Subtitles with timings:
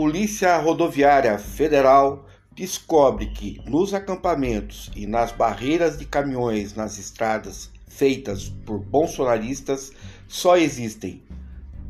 [0.00, 8.48] Polícia Rodoviária Federal descobre que nos acampamentos e nas barreiras de caminhões nas estradas feitas
[8.64, 9.92] por bolsonaristas
[10.26, 11.22] só existem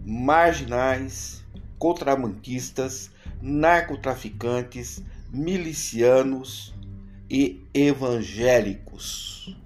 [0.04, 1.44] marginais,
[1.78, 6.74] contrabandistas, narcotraficantes, milicianos
[7.30, 9.56] e evangélicos.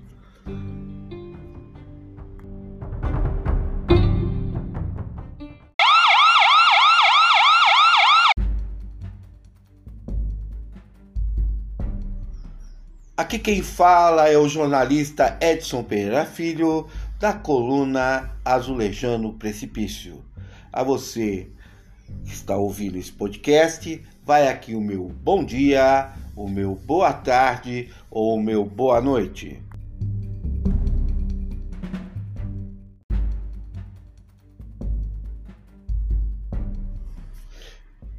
[13.17, 16.89] Aqui quem fala é o jornalista Edson Pereira Filho,
[17.21, 20.25] da coluna Azulejando Precipício.
[20.73, 21.49] A você
[22.25, 27.89] que está ouvindo esse podcast, vai aqui o meu bom dia, o meu boa tarde
[28.11, 29.63] ou o meu boa noite.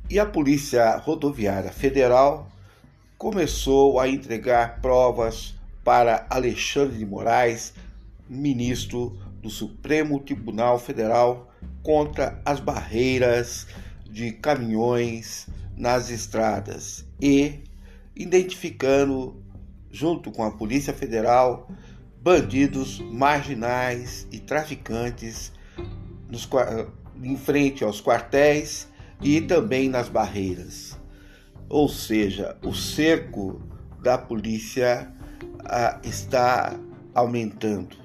[0.09, 2.54] E a Polícia Rodoviária Federal
[3.17, 7.73] começou a entregar provas para Alexandre de Moraes,
[8.27, 13.67] ministro do Supremo Tribunal Federal, contra as barreiras
[14.09, 17.59] de caminhões nas estradas e
[18.15, 19.41] identificando,
[19.91, 21.69] junto com a Polícia Federal,
[22.21, 25.51] bandidos marginais e traficantes
[26.27, 26.49] nos,
[27.21, 28.87] em frente aos quartéis
[29.21, 30.97] e também nas barreiras
[31.69, 33.61] ou seja, o cerco
[34.01, 35.11] da polícia
[35.63, 36.77] ah, está
[37.13, 37.95] aumentando.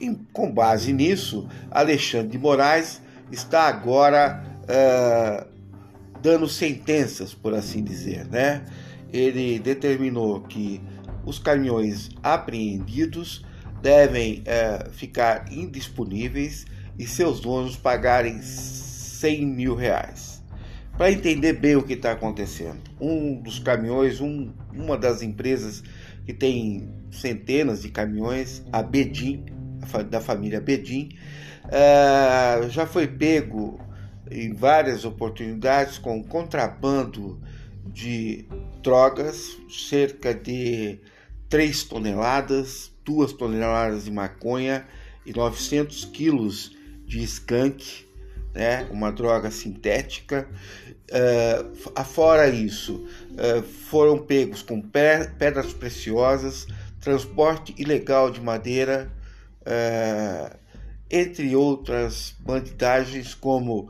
[0.00, 5.46] E, com base nisso, Alexandre de Moraes está agora ah,
[6.22, 8.64] dando sentenças, por assim dizer, né?
[9.12, 10.80] Ele determinou que
[11.24, 13.44] os caminhões apreendidos
[13.82, 16.64] devem ah, ficar indisponíveis
[16.98, 20.35] e seus donos pagarem 100 mil reais
[20.96, 22.80] para entender bem o que está acontecendo.
[23.00, 25.82] Um dos caminhões, um, uma das empresas
[26.24, 29.44] que tem centenas de caminhões, a Bedim,
[30.10, 31.10] da família Bedim,
[31.66, 33.78] uh, já foi pego
[34.30, 37.40] em várias oportunidades com contrabando
[37.86, 38.46] de
[38.82, 40.98] drogas, cerca de
[41.48, 44.84] 3 toneladas, 2 toneladas de maconha
[45.24, 46.74] e 900 quilos
[47.04, 48.05] de skunk
[48.56, 50.48] né, uma droga sintética.
[51.08, 56.66] Uh, afora isso, uh, foram pegos com pedras preciosas,
[56.98, 59.12] transporte ilegal de madeira,
[59.60, 60.56] uh,
[61.08, 63.88] entre outras bandidagens como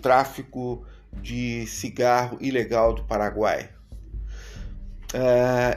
[0.00, 3.68] tráfico de cigarro ilegal do Paraguai.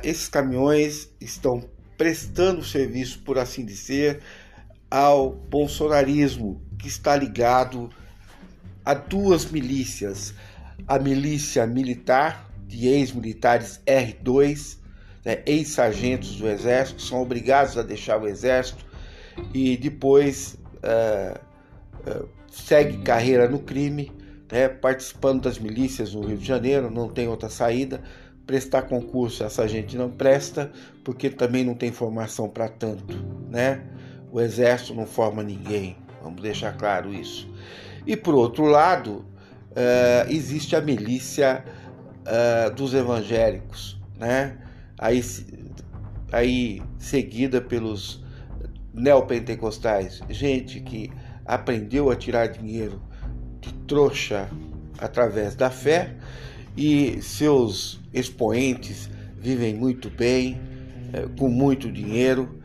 [0.03, 4.21] esses caminhões estão prestando serviço, por assim dizer,
[4.91, 7.89] ao bolsonarismo que está ligado
[8.83, 10.33] a duas milícias:
[10.85, 14.77] a milícia militar de ex-militares R2,
[15.23, 18.85] né, ex-sargentos do Exército, são obrigados a deixar o Exército
[19.53, 21.39] e depois uh,
[22.51, 24.11] segue carreira no crime,
[24.51, 28.01] né, participando das milícias no Rio de Janeiro, não tem outra saída.
[28.45, 30.69] Prestar concurso essa gente não presta,
[31.01, 33.15] porque também não tem formação para tanto,
[33.49, 33.81] né?
[34.33, 35.95] O exército não forma ninguém.
[36.23, 37.47] Vamos deixar claro isso.
[38.07, 39.25] E por outro lado,
[39.71, 41.63] uh, existe a milícia
[42.21, 44.57] uh, dos evangélicos, né?
[44.97, 45.21] Aí,
[46.31, 48.23] aí seguida pelos
[48.93, 51.11] neopentecostais, gente que
[51.45, 53.01] aprendeu a tirar dinheiro
[53.59, 54.49] de trouxa
[54.99, 56.15] através da fé
[56.77, 60.59] e seus expoentes vivem muito bem,
[61.11, 62.62] eh, com muito dinheiro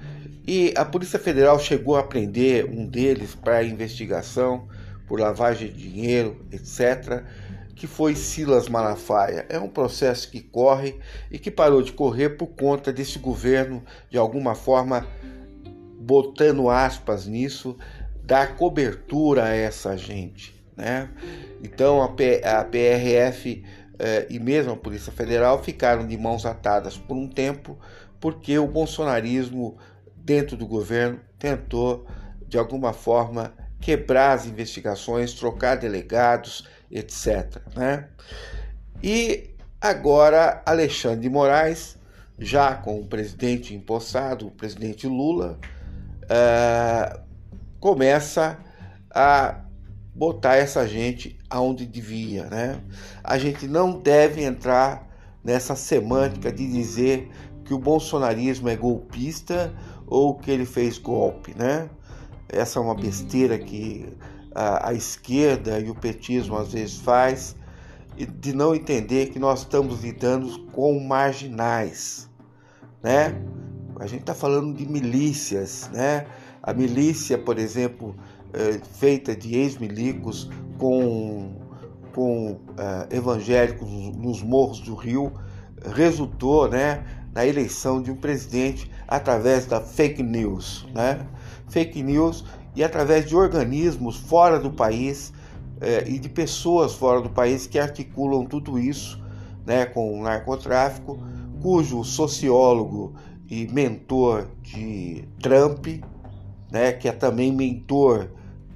[0.48, 4.66] e a Polícia Federal chegou a prender um deles para investigação
[5.06, 7.22] por lavagem de dinheiro, etc.,
[7.76, 9.44] que foi Silas Malafaia.
[9.50, 10.98] É um processo que corre
[11.30, 15.06] e que parou de correr por conta desse governo, de alguma forma,
[16.00, 17.76] botando aspas nisso,
[18.24, 20.58] dar cobertura a essa gente.
[20.74, 21.10] Né?
[21.62, 23.62] Então a, P, a PRF
[23.98, 27.78] eh, e mesmo a Polícia Federal ficaram de mãos atadas por um tempo,
[28.18, 29.76] porque o bolsonarismo
[30.28, 32.06] dentro do governo, tentou,
[32.46, 37.56] de alguma forma, quebrar as investigações, trocar delegados, etc.
[37.74, 38.06] Né?
[39.02, 41.96] E agora Alexandre de Moraes,
[42.38, 45.58] já com o presidente empossado, o presidente Lula,
[46.24, 47.20] uh,
[47.80, 48.58] começa
[49.10, 49.62] a
[50.14, 52.44] botar essa gente aonde devia.
[52.44, 52.78] Né?
[53.24, 55.08] A gente não deve entrar
[55.42, 57.30] nessa semântica de dizer
[57.64, 59.72] que o bolsonarismo é golpista
[60.08, 61.88] ou que ele fez golpe, né?
[62.48, 64.06] Essa é uma besteira que
[64.54, 67.54] a, a esquerda e o petismo às vezes faz
[68.26, 72.28] de não entender que nós estamos lidando com marginais,
[73.02, 73.40] né?
[74.00, 76.26] A gente está falando de milícias, né?
[76.62, 78.16] A milícia, por exemplo,
[78.52, 81.54] é, feita de ex-milicos com,
[82.14, 85.32] com é, evangélicos nos morros do Rio,
[85.94, 91.26] resultou, né, na eleição de um presidente através da fake news, né?
[91.68, 92.44] Fake news
[92.74, 95.32] e através de organismos fora do país
[95.80, 99.20] é, e de pessoas fora do país que articulam tudo isso
[99.68, 101.18] né, com o narcotráfico,
[101.60, 103.14] cujo sociólogo
[103.50, 105.86] e mentor de Trump,
[106.70, 108.30] né, que é também mentor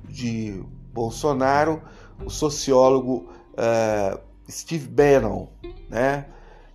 [0.09, 0.63] de
[0.93, 1.81] Bolsonaro,
[2.25, 4.21] o sociólogo uh,
[4.51, 5.49] Steve Bannon,
[5.89, 6.27] né?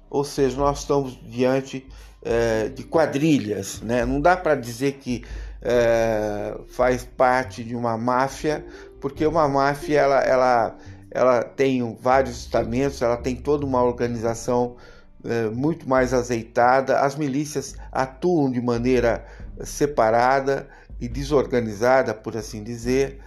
[0.10, 1.88] Ou seja, nós estamos diante
[2.22, 4.06] uh, de quadrilhas, né?
[4.06, 5.24] Não dá para dizer que
[5.62, 8.66] uh, faz parte de uma máfia,
[9.00, 10.76] porque uma máfia ela, ela,
[11.12, 14.76] ela tem vários estamentos, ela tem toda uma organização
[15.24, 19.26] é, muito mais azeitada, as milícias atuam de maneira
[19.64, 20.68] separada
[21.02, 23.20] e desorganizada, por assim dizer,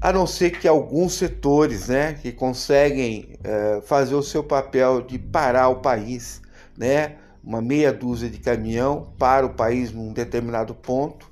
[0.00, 5.18] a não ser que alguns setores né, que conseguem é, fazer o seu papel de
[5.18, 6.40] parar o país,
[6.76, 11.30] né, uma meia dúzia de caminhão para o país num determinado ponto,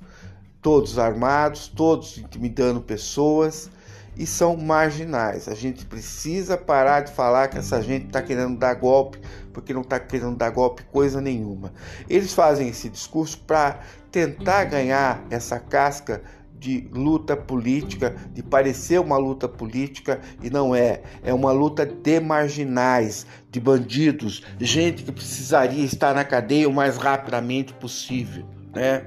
[0.61, 3.69] todos armados, todos intimidando pessoas
[4.15, 5.47] e são marginais.
[5.47, 9.19] A gente precisa parar de falar que essa gente está querendo dar golpe,
[9.53, 11.71] porque não está querendo dar golpe coisa nenhuma.
[12.09, 13.79] Eles fazem esse discurso para
[14.11, 16.21] tentar ganhar essa casca
[16.59, 21.01] de luta política, de parecer uma luta política e não é.
[21.23, 26.97] É uma luta de marginais, de bandidos, gente que precisaria estar na cadeia o mais
[26.97, 29.05] rapidamente possível, né?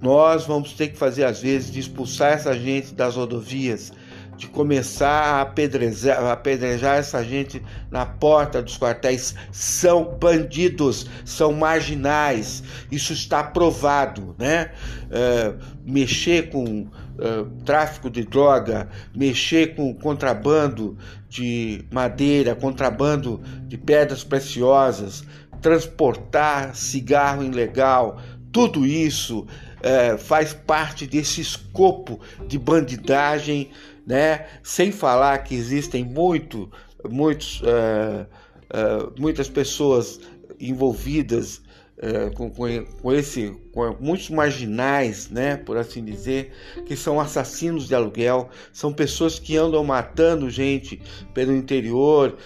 [0.00, 3.92] Nós vamos ter que fazer, às vezes, de expulsar essa gente das rodovias,
[4.40, 9.34] de começar a apedrejar, a apedrejar essa gente na porta dos quartéis.
[9.52, 14.70] São bandidos, são marginais, isso está provado, né?
[15.10, 15.52] É,
[15.84, 16.86] mexer com
[17.18, 20.96] é, tráfico de droga, mexer com contrabando
[21.28, 25.22] de madeira, contrabando de pedras preciosas,
[25.60, 28.18] transportar cigarro ilegal,
[28.50, 29.46] tudo isso
[29.82, 33.70] é, faz parte desse escopo de bandidagem,
[34.10, 34.46] né?
[34.60, 36.68] Sem falar que existem muito,
[37.08, 38.26] muitos, é,
[38.70, 40.18] é, muitas pessoas
[40.58, 41.62] envolvidas
[41.96, 46.50] é, com, com, esse, com muitos marginais, né, por assim dizer,
[46.86, 51.00] que são assassinos de aluguel, são pessoas que andam matando gente
[51.32, 52.36] pelo interior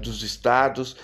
[0.00, 0.96] dos estados,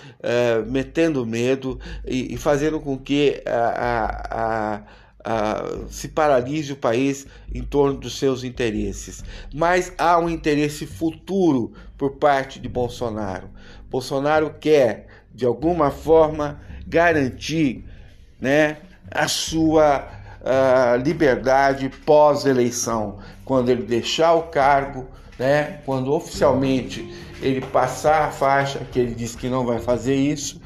[0.67, 1.77] metendo medo
[2.07, 4.83] e, e, fazendo com que a, a
[5.89, 9.23] Se paralise o país em torno dos seus interesses.
[9.53, 13.49] Mas há um interesse futuro por parte de Bolsonaro.
[13.89, 17.85] Bolsonaro quer, de alguma forma, garantir
[18.39, 18.77] né,
[19.11, 20.07] a sua
[21.03, 23.19] liberdade pós-eleição.
[23.43, 29.35] Quando ele deixar o cargo, né, quando oficialmente ele passar a faixa, que ele diz
[29.35, 30.61] que não vai fazer isso,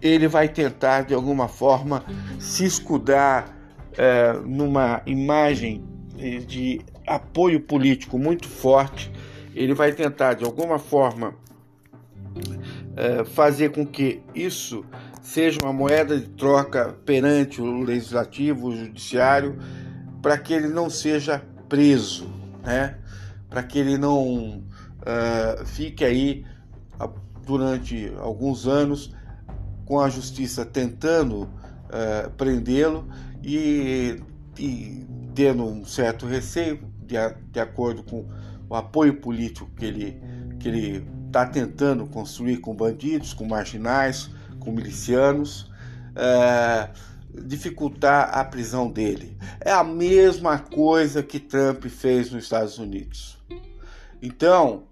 [0.00, 2.04] ele vai tentar, de alguma forma,
[2.38, 3.55] se escudar
[3.96, 5.84] é, numa imagem
[6.46, 9.12] de apoio político muito forte,
[9.54, 11.34] ele vai tentar de alguma forma
[12.96, 14.84] é, fazer com que isso
[15.20, 19.58] seja uma moeda de troca perante o legislativo, o judiciário,
[20.22, 22.32] para que ele não seja preso,
[22.64, 22.96] né?
[23.48, 26.44] para que ele não uh, fique aí
[27.46, 29.14] durante alguns anos
[29.84, 31.48] com a justiça tentando
[31.86, 33.08] uh, prendê-lo
[33.42, 34.20] e,
[34.58, 37.16] e tendo um certo receio, de,
[37.50, 38.26] de acordo com
[38.68, 40.20] o apoio político que ele
[40.58, 45.70] que ele está tentando construir com bandidos, com marginais, com milicianos,
[46.14, 46.88] é,
[47.44, 49.36] dificultar a prisão dele.
[49.60, 53.38] É a mesma coisa que Trump fez nos Estados Unidos.
[54.22, 54.84] Então,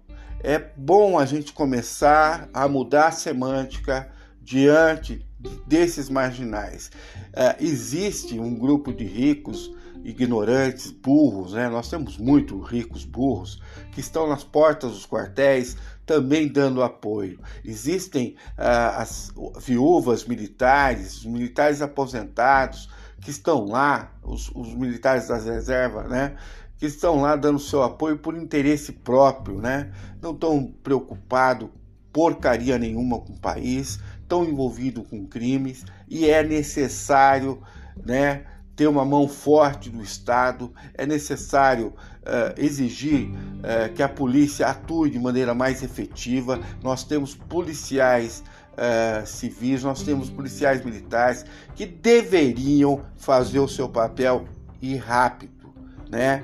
[0.43, 4.09] é bom a gente começar a mudar a semântica
[4.41, 5.25] diante
[5.65, 6.91] desses marginais.
[7.33, 9.73] É, existe um grupo de ricos,
[10.03, 11.67] ignorantes, burros, né?
[11.67, 13.61] nós temos muito ricos burros
[13.91, 15.75] que estão nas portas dos quartéis
[16.05, 17.39] também dando apoio.
[17.63, 22.87] Existem ah, as viúvas militares, militares aposentados
[23.19, 26.35] que estão lá, os, os militares das reservas, né?
[26.77, 29.91] que estão lá dando seu apoio por interesse próprio, né?
[30.21, 31.69] não estão preocupados
[32.15, 37.61] porcaria nenhuma com o país, estão envolvidos com crimes e é necessário
[38.03, 38.43] né,
[38.75, 43.29] ter uma mão forte do Estado, é necessário uh, exigir
[43.63, 46.59] é, que a polícia atue de maneira mais efetiva.
[46.83, 48.43] Nós temos policiais
[48.75, 54.45] é, civis, nós temos policiais militares que deveriam fazer o seu papel
[54.81, 55.73] e rápido,
[56.09, 56.43] né?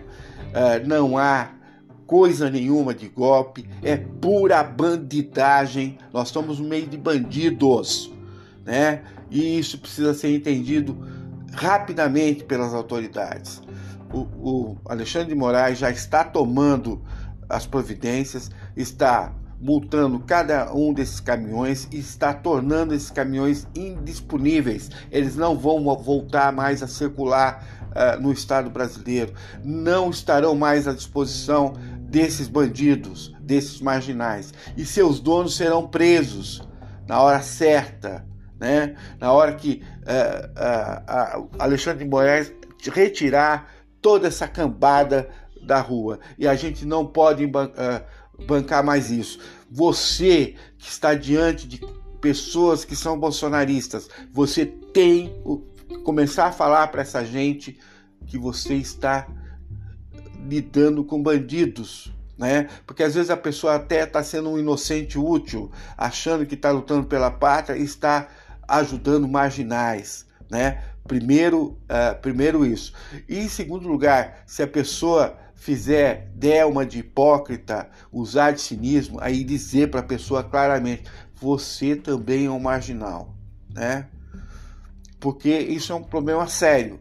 [0.85, 1.49] Não há
[2.11, 5.97] coisa nenhuma de golpe, é pura bandidagem.
[6.11, 8.11] Nós estamos no meio de bandidos,
[8.65, 9.03] né?
[9.29, 11.07] E isso precisa ser entendido
[11.53, 13.61] rapidamente pelas autoridades.
[14.11, 17.01] O, o Alexandre de Moraes já está tomando
[17.47, 24.89] as providências, está multando cada um desses caminhões e está tornando esses caminhões indisponíveis.
[25.09, 30.93] Eles não vão voltar mais a circular uh, no Estado brasileiro, não estarão mais à
[30.93, 31.73] disposição
[32.11, 36.61] desses bandidos, desses marginais, e seus donos serão presos
[37.07, 38.27] na hora certa,
[38.59, 38.97] né?
[39.17, 42.51] na hora que uh, uh, Alexandre de Moraes
[42.93, 45.29] retirar toda essa cambada
[45.63, 46.19] da rua.
[46.37, 47.49] E a gente não pode
[48.45, 49.39] bancar mais isso.
[49.69, 51.79] Você que está diante de
[52.19, 55.33] pessoas que são bolsonaristas, você tem
[55.87, 57.79] que começar a falar para essa gente
[58.27, 59.27] que você está
[60.47, 62.69] lidando com bandidos, né?
[62.85, 67.05] Porque às vezes a pessoa até está sendo um inocente útil, achando que está lutando
[67.05, 68.27] pela pátria e está
[68.67, 70.83] ajudando marginais, né?
[71.07, 72.93] Primeiro, uh, primeiro isso.
[73.27, 79.43] E em segundo lugar, se a pessoa fizer delma de hipócrita, usar de cinismo, aí
[79.43, 81.03] dizer para a pessoa claramente:
[81.35, 83.35] você também é um marginal,
[83.69, 84.07] né?
[85.19, 86.99] Porque isso é um problema sério.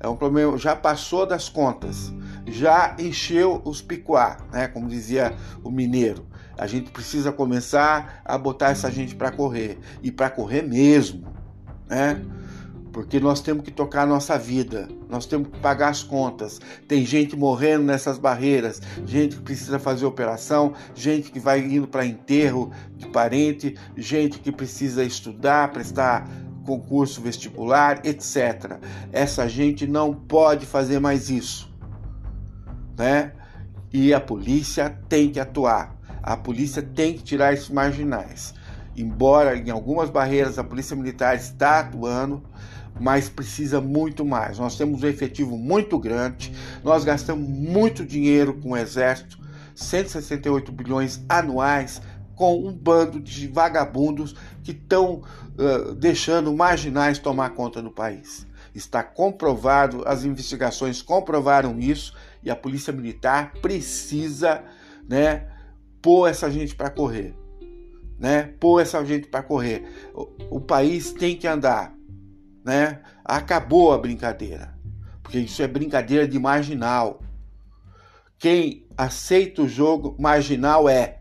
[0.00, 2.12] É um problema, já passou das contas,
[2.46, 4.68] já encheu os picuá, né?
[4.68, 6.26] Como dizia o mineiro.
[6.56, 11.26] A gente precisa começar a botar essa gente para correr e para correr mesmo,
[11.88, 12.20] né?
[12.94, 16.60] porque nós temos que tocar a nossa vida, nós temos que pagar as contas.
[16.86, 22.06] Tem gente morrendo nessas barreiras, gente que precisa fazer operação, gente que vai indo para
[22.06, 26.30] enterro de parente, gente que precisa estudar, prestar
[26.64, 28.78] concurso vestibular, etc.
[29.12, 31.73] Essa gente não pode fazer mais isso,
[32.96, 33.32] né?
[33.92, 35.94] E a polícia tem que atuar.
[36.22, 38.54] A polícia tem que tirar esses marginais.
[38.96, 42.42] Embora em algumas barreiras a polícia militar está atuando,
[42.98, 44.58] mas precisa muito mais.
[44.58, 49.38] Nós temos um efetivo muito grande, nós gastamos muito dinheiro com o Exército,
[49.74, 52.00] 168 bilhões anuais,
[52.34, 55.22] com um bando de vagabundos que estão
[55.58, 58.46] uh, deixando marginais tomar conta do país.
[58.74, 62.12] Está comprovado, as investigações comprovaram isso
[62.44, 64.62] e a Polícia Militar precisa
[65.08, 65.48] né,
[66.02, 67.34] pôr essa gente para correr.
[68.18, 69.84] Né, pôr essa gente para correr.
[70.14, 71.94] O, o país tem que andar
[72.64, 73.00] né?
[73.22, 74.74] Acabou a brincadeira,
[75.22, 77.20] porque isso é brincadeira de marginal.
[78.38, 81.20] Quem aceita o jogo marginal é.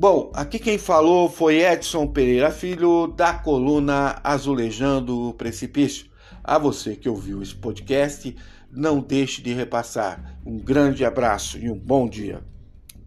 [0.00, 6.06] Bom, aqui quem falou foi Edson Pereira Filho, da coluna Azulejando o Precipício.
[6.42, 8.34] A você que ouviu esse podcast,
[8.70, 10.40] não deixe de repassar.
[10.42, 12.42] Um grande abraço e um bom dia.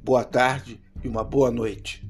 [0.03, 2.07] Boa tarde e uma boa noite.